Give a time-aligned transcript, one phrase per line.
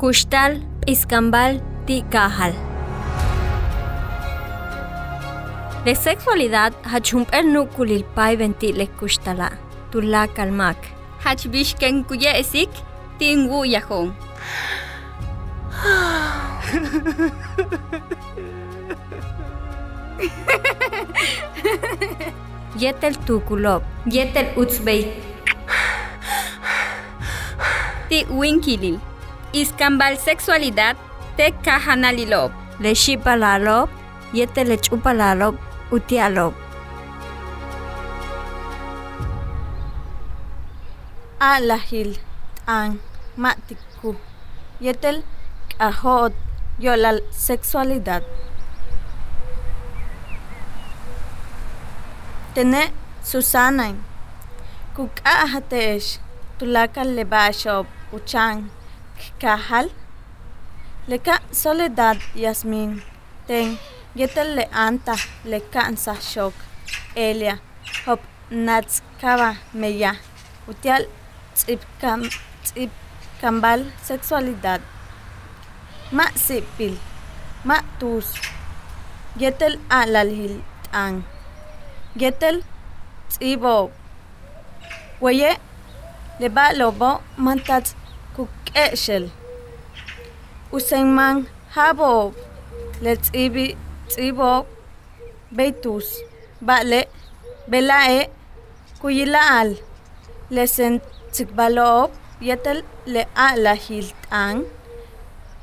[0.00, 0.54] Kushtal
[0.88, 2.54] iskambal ti kahal.
[5.84, 9.48] La sexualidad hachumpel nukulil pai ventile kushtala.
[9.92, 10.78] Tula kalmak.
[11.24, 12.70] Hachbishken kuye esik
[13.18, 14.14] tingu yahon.
[22.80, 23.84] Yetel tukulop.
[24.16, 25.12] Yetel utzbei.
[28.08, 28.98] Ti winkilil.
[29.52, 30.96] Iskambal sexualidad
[31.36, 32.52] te kahanalilop.
[32.80, 33.88] Le shipalalop.
[34.32, 35.54] Yetel le chupalalop.
[35.90, 36.54] Utialop.
[41.40, 42.10] alahil
[42.66, 43.00] t'an
[43.42, 44.12] ma'tiku
[44.84, 45.24] yetel
[45.72, 46.34] k'ajot
[46.84, 48.20] yolal sexualidad
[52.54, 52.82] tene
[53.30, 53.88] susana
[54.94, 56.20] kuk'ajatex
[56.58, 57.86] tulakal lebaxob
[58.16, 58.68] uchan
[59.42, 59.86] kahal
[61.10, 62.90] leka soledad yasmin
[63.46, 63.78] ten
[64.18, 65.14] yetel le anta
[65.50, 66.54] le kansa shok
[67.14, 67.54] elia
[68.06, 70.12] hop natskaba meya.
[70.70, 71.02] Utial
[71.54, 72.20] tz'ipkam
[72.64, 74.80] tz'ipkambal sexualidad.
[76.16, 76.94] Ma sipil
[77.64, 78.34] ma tus.
[79.40, 81.22] Yetel alalhil t'an.
[82.20, 82.56] Yetel
[83.30, 83.90] tz'ibob
[85.22, 85.50] weye
[86.40, 87.10] leba lobo
[87.44, 87.94] mantatz
[88.70, 89.24] kuk'e'xel
[90.76, 91.36] usenman
[91.74, 92.32] jabob
[93.04, 93.66] le tz'ibi
[94.10, 94.64] tz'ibob
[95.56, 96.06] beitus
[96.66, 97.00] ba'le
[97.70, 98.20] bela'e
[99.00, 99.70] kuyila'al
[100.54, 100.94] lesen
[101.32, 102.10] tsikbalob
[102.48, 102.78] yetel
[103.12, 104.56] le alahil t'an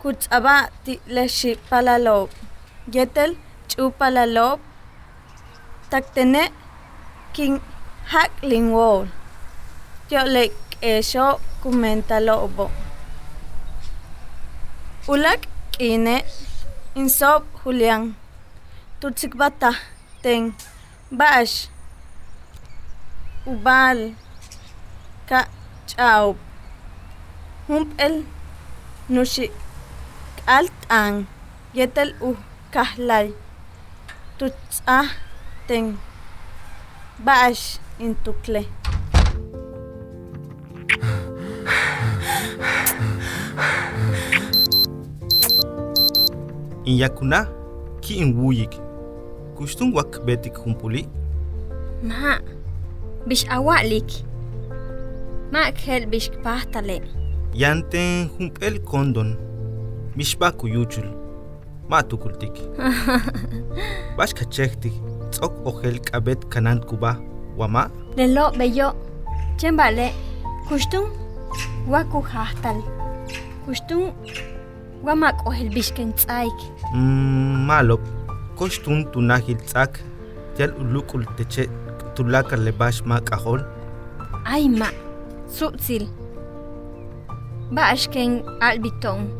[0.00, 2.28] kutz'aba ti le xipalalob
[2.94, 3.30] yetel
[3.70, 4.58] ch'upalalob
[5.90, 6.44] taktene
[7.34, 7.54] kin
[8.12, 9.06] jak linwol
[10.08, 11.26] tiole k'exo
[11.62, 12.66] kumentalobo
[15.10, 15.42] ulak
[15.74, 16.22] k'ine
[16.94, 18.14] insob julián.
[19.00, 19.70] Tutsikbata
[20.22, 20.54] ten.
[21.18, 21.66] Ba'ax.
[23.50, 24.14] Ubal.
[25.28, 25.40] Ka
[25.90, 26.26] ch'aw
[27.66, 28.14] jump'el
[29.14, 29.46] nuxi
[30.38, 31.14] k'al t'an
[31.74, 32.38] yetel uj
[32.74, 33.26] kajlay.
[34.38, 35.08] Tutz'aj
[35.66, 35.98] ten.
[37.26, 38.62] Ba'ax intukle
[46.90, 47.46] In yakuna
[48.02, 48.74] ki in wuyik.
[49.54, 51.06] Kustung wak betik humpuli.
[52.02, 52.42] Ma.
[53.30, 54.10] Bish awalik.
[55.52, 56.98] Ma kel bish pahtale.
[57.54, 59.38] Yanten humpel kondon.
[60.16, 61.06] Mishba kuyuchul.
[61.88, 62.58] Ma tukultik.
[64.18, 64.92] Bash kachektik.
[65.30, 67.22] Tzok ohel kabet kanan kuba.
[67.54, 67.86] Wama.
[68.16, 68.98] Lelo beyo.
[69.62, 70.10] Chembale.
[70.66, 71.06] Kushtung.
[71.86, 72.82] Waku hahtal.
[73.62, 74.10] Kushtung.
[75.00, 76.79] Wamak ohel bishken tsaik.
[76.94, 78.00] Malop.
[78.56, 80.00] Koshtun tunahil tzak.
[80.56, 81.68] Tial ulukul teche
[82.14, 83.62] tulaka le bash ma kahol.
[84.44, 84.90] Ay ma.
[85.48, 86.08] Sutzil.
[87.70, 89.30] Baashken albiton.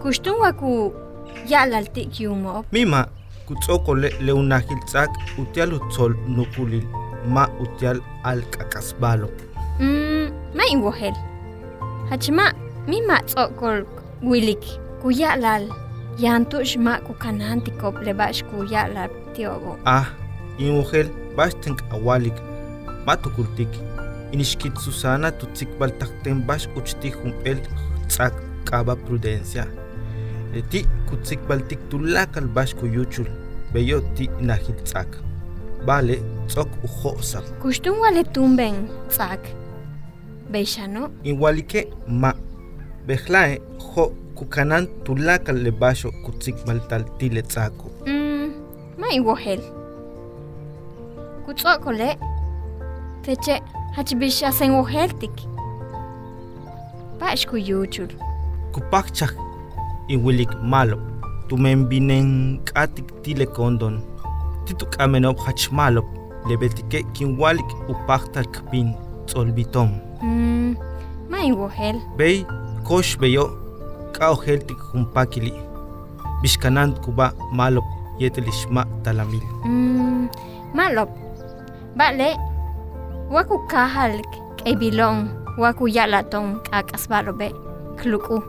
[0.00, 0.94] Kushtung waku
[1.48, 2.64] yalal tik yumob.
[2.72, 3.08] Mima.
[3.46, 5.10] Kutzoko le leunahil tzak.
[5.38, 6.86] Utial utzol nukulil.
[7.26, 9.28] Ma utial al kakasbalo.
[9.80, 11.16] Mm, ma inwohel.
[12.10, 12.52] Hachma,
[12.86, 13.84] mima tsokol
[14.22, 14.62] wilik.
[15.02, 15.68] Kuyalal.
[16.18, 19.78] Yantush ma kukanantikop lebash kuyalal tiobo.
[19.84, 20.06] Ah,
[20.58, 22.34] in mujer bastink awalik
[23.06, 23.68] matukultik
[24.32, 27.58] inishkit Susana tutsikbal takten bash uchtik humpel
[28.08, 29.66] tzak kaba prudencia
[30.70, 33.26] ti kutsikbaltik tulakal bash kuyuchul
[33.74, 35.10] beyo ti nahil tzak
[35.86, 39.40] vale tzok ujosa Kushtung wale tumben tsak.
[40.50, 41.10] Beishano.
[41.24, 42.32] inwalike ma
[43.06, 48.50] behlae jo kukanan tulakal le basho kutsikbal tal tile tzako Mm,
[48.98, 49.60] ma inwohel.
[51.46, 52.16] Kutsokole.
[53.22, 53.60] Teche
[53.96, 55.32] hachbish asen woheltik.
[57.20, 58.08] Bash kuyuchul.
[58.74, 59.30] kupakchak
[60.10, 60.98] iwilik malo
[61.48, 64.02] tumembinen k'atik tile kondon
[64.66, 66.04] tituk'amenop hachmalop
[66.50, 68.90] lebetike kinwalik upaktal kpin
[69.26, 70.74] tz'olbitom Mm,
[71.30, 72.00] ma inwohel.
[72.18, 72.42] bey
[72.84, 73.46] kox beyo
[74.14, 75.52] k'aojeltik jumpakili
[76.42, 77.84] bixkanan kuba malop
[78.22, 80.28] yetelixma talamil Mm,
[80.76, 81.10] malop.
[81.98, 82.30] Vale.
[83.30, 84.20] Waku kahal
[84.60, 85.30] kebilon.
[85.58, 87.48] Waku yalaton kakasbalobe.
[87.98, 88.42] Kluku.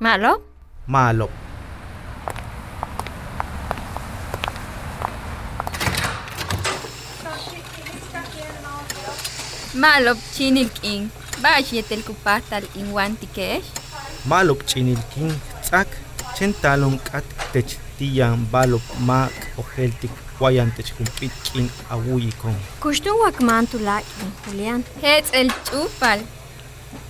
[0.00, 0.40] Malop.
[0.86, 1.30] malop
[9.74, 11.10] Malop chinil king.
[11.42, 13.66] Bash yetel kupatal in wantikesh.
[14.30, 15.30] Malop ch'inilkin
[15.64, 15.88] tz'ak
[16.36, 23.64] chen talon k'at tech tiyan balop mak ojeltik wayan tech jump'it k'in awuyikon Kuxtun wakman
[23.70, 24.80] tulak'in, Julián.
[25.02, 26.20] Hetz el chupal.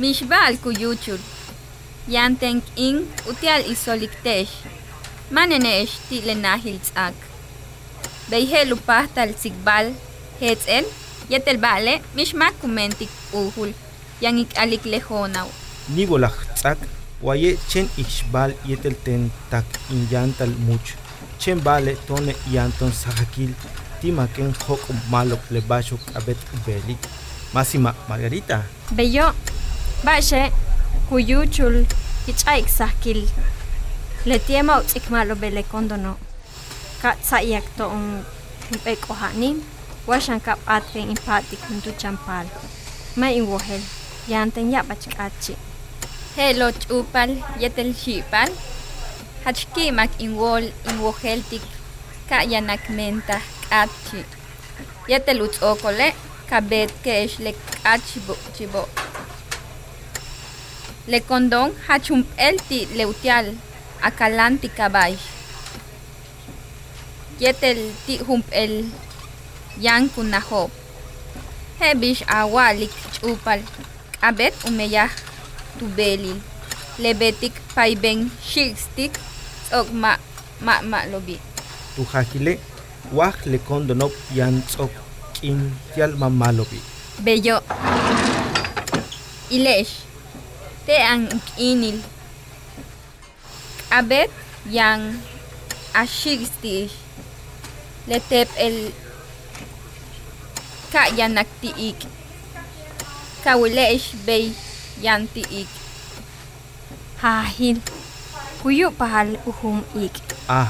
[0.00, 1.22] Mishbal kuyuchul.
[2.14, 2.96] Yanten in
[3.30, 4.52] utial isoliktesh.
[5.34, 7.16] Manenesh ti lenahil tzak.
[8.30, 9.86] Beihelu pahtal sigbal.
[10.40, 10.86] Hetz el.
[11.32, 11.94] Yetel bale.
[12.16, 13.70] Mishmak kumentik uhul.
[14.20, 15.48] Yang ik alik lehonaw.
[15.88, 16.80] nibolaj tz'ak
[17.26, 20.94] waye chen ixbal yetel ten tak inyantal much
[21.40, 23.52] chen bale tone yanton sajakil
[24.00, 27.00] timaken jok malop lebasho k'abet belik
[27.54, 28.60] masima margarita
[28.92, 29.32] Bello,
[30.04, 30.52] baxe,
[31.08, 31.86] kuyuchul,
[32.26, 33.24] kich'ayk sahkil.
[34.28, 36.12] Le tiema utz'ikmalo bele kondono.
[37.00, 38.20] Ka tzayak to'on
[38.68, 39.64] hump'ek ojanim,
[40.06, 42.46] washan ka p'atken impatik juntu champal.
[43.16, 43.80] Ma inwohel,
[44.28, 45.56] yanten yabach k'achi.
[46.36, 47.30] Helo chupal.
[47.62, 48.50] Yetel shipal.
[49.44, 51.62] Hachkimak inwol inwoheltik.
[52.28, 53.38] Ka yanak menta
[53.70, 54.26] kachi.
[55.06, 56.10] Yetel utzokole.
[56.50, 57.54] Kabet kesh le
[57.84, 58.82] kachi bo chibo.
[61.06, 63.54] Le kondon hachum elti leutial.
[64.02, 65.14] Akalanti kabay.
[67.38, 68.90] Yetel ti hump el
[69.78, 70.70] yanku naho.
[71.78, 73.62] Hebish awalik chupal.
[74.22, 75.10] Abet umeyah
[75.78, 76.38] tubelil.
[76.98, 79.18] Lebetik paibeng shikstik.
[79.68, 80.16] Tzok ma
[80.60, 81.38] ma ma lobi.
[81.94, 82.58] tujajile
[83.14, 84.90] waj le kondonop yan tz'ok
[85.38, 85.60] k'in
[85.94, 86.80] tial mamalopi
[87.22, 87.62] Bello.
[89.54, 90.02] Ilesh.
[90.82, 92.02] Te ang inil.
[93.86, 94.34] Abet
[94.66, 95.22] yang
[95.94, 96.90] ashistish.
[98.10, 98.90] Letep el
[100.90, 102.02] ka yanak tiik.
[103.46, 104.18] Kawilesh
[104.98, 105.68] bay yan tiik.
[107.18, 107.80] Hahil,
[108.62, 110.12] kuyu pahal uhum ik.
[110.48, 110.68] ah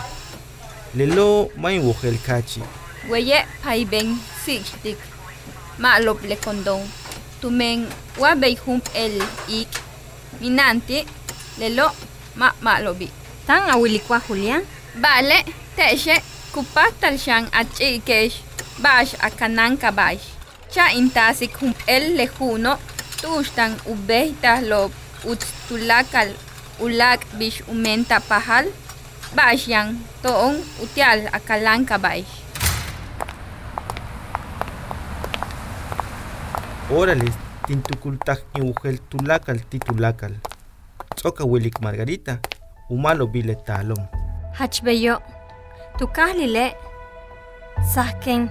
[0.94, 2.62] lelo may wojel kachi
[3.10, 4.96] Weye paibeng sixtik.
[5.78, 6.88] Maalop le kondong.
[7.40, 7.84] Tumeng
[8.16, 9.68] wabay hump el ik.
[10.40, 11.04] Minanti.
[11.58, 11.92] Lelo
[12.36, 13.10] ma malobi.
[13.46, 14.64] Tan awilikwa Julián?
[14.96, 15.44] Vale,
[15.76, 16.16] teshe,
[16.54, 18.40] kupatal siyang at chikesh,
[18.80, 20.32] bash akanan kabash.
[20.72, 22.78] Cha intasik hum el lejuno,
[23.24, 24.92] tushtang ubehta lob,
[25.24, 26.28] uts tulakal,
[26.76, 28.68] ulak bish umenta pahal,
[29.32, 32.44] bash yang toong utial akalan kabash.
[36.92, 37.32] órale
[37.64, 40.36] tintukultaj in wojel tulakal titulakal
[41.16, 42.36] tz'oka wilik margarita
[42.92, 44.04] umalo bile talom
[44.54, 45.18] Hach bello,
[45.98, 46.76] tu kahlile,
[47.94, 48.46] sahken,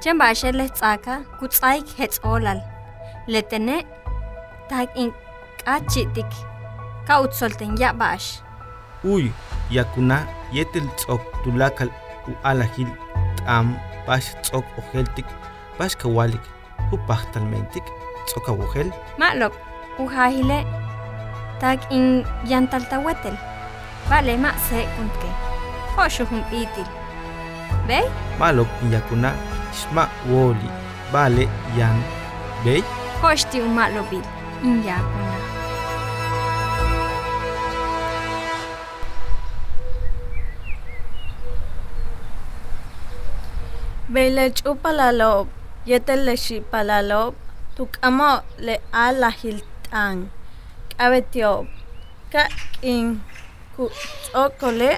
[0.00, 1.22] chen bashe le tzaka,
[1.98, 2.77] hetz olal.
[3.28, 3.84] Le tene,
[4.72, 5.12] tag in
[5.60, 6.30] kachitik,
[7.06, 8.40] ka utzolten ya bash.
[9.04, 9.30] uy
[9.70, 11.90] yakuna yetel tz'ok tulakal
[12.26, 12.88] u alajil
[13.36, 13.76] t'am
[14.06, 15.28] bax tz'ok ojeltik
[15.78, 16.40] bax kawalik
[16.92, 17.84] upajtalmentik
[18.26, 18.88] tz'oka wojel
[19.20, 19.54] Malok,
[20.00, 20.64] uhahile,
[21.60, 23.36] tag in yantaltawetel.
[24.08, 25.30] Vale, ma se kuntke.
[25.94, 26.88] Hoshu hum itil.
[27.86, 28.08] Bey?
[28.40, 29.30] malok yakuna
[29.72, 30.68] xma woli
[31.12, 31.44] bale
[31.76, 31.96] yan
[32.64, 32.82] bey
[33.22, 34.24] Hoshti un malobil.
[34.62, 35.36] In yakuna.
[44.08, 45.48] Bele chupalalob,
[45.84, 47.34] yetel le shipalalob,
[47.76, 50.30] tukamo le alahiltan,
[50.96, 51.66] kabetiob,
[52.32, 52.48] ka
[52.80, 53.20] in
[53.76, 53.90] ku
[54.32, 54.96] okole,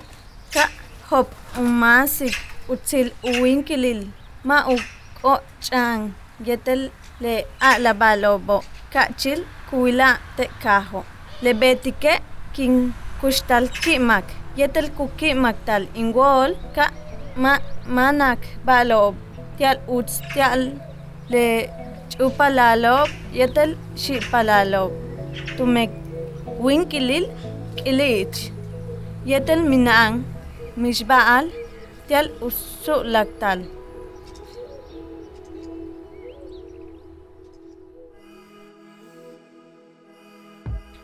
[0.54, 0.71] ka
[1.11, 2.37] hop umasik,
[2.68, 4.12] utzil uwinkilil,
[4.45, 4.78] ma u
[5.25, 6.14] o chan,
[6.47, 8.56] yetel le alabalobo,
[8.92, 11.04] ka chil kuila te kajo,
[11.42, 12.14] le betike
[12.54, 14.26] kin kushtal kimak,
[14.59, 16.87] yetel kukimak tal ingwol, ka
[17.37, 17.52] ma
[17.87, 19.14] manak balob.
[19.56, 20.73] Tial uts tial
[21.32, 21.68] le
[22.11, 23.09] chupalalob.
[23.38, 24.90] Yetel shipalalob.
[25.56, 25.92] Tumek
[26.64, 27.28] winkilil
[27.76, 28.38] kilich.
[29.30, 30.25] Yetel minang
[30.80, 31.52] mishbaal
[32.09, 33.61] tial usu laktal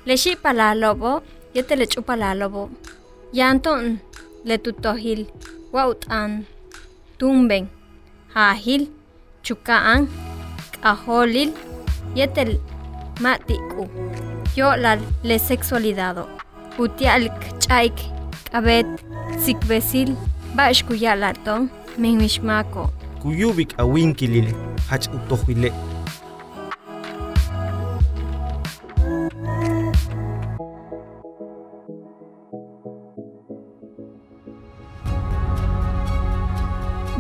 [0.07, 1.23] Le shipalalobo,
[1.55, 2.71] yete le chupalalobo.
[3.33, 3.99] Yanton
[4.45, 5.27] le tutohil,
[5.73, 6.45] wautan,
[7.19, 7.67] tumben,
[8.35, 8.87] hahil,
[9.43, 10.07] chukaan,
[10.83, 11.51] kaholil,
[12.15, 12.61] yetel
[13.21, 13.89] matiku.
[14.57, 16.29] Yo la le sexualidado.
[16.79, 17.97] Utialk chaik,
[18.53, 18.87] kabet,
[19.43, 20.15] sikbesil,
[20.57, 22.91] bashkuyalarton, mimishmako.
[23.23, 24.55] kuyubik awinkilil
[24.91, 25.73] hach utojile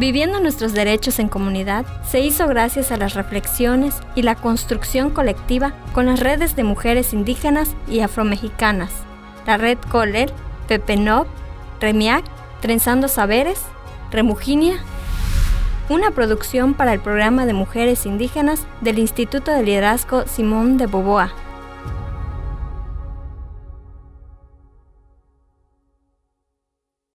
[0.06, 5.74] Viviendo nuestros derechos en comunidad se hizo gracias a las reflexiones y la construcción colectiva
[5.92, 8.92] con las redes de mujeres indígenas y afromexicanas,
[9.48, 10.32] la red Coller,
[10.68, 11.26] Pepenop,
[11.80, 12.24] Remiac,
[12.60, 13.62] Trenzando Saberes,
[14.12, 14.78] Remuginia,
[15.88, 21.32] una producción para el programa de mujeres indígenas del Instituto de Liderazgo Simón de Boboa.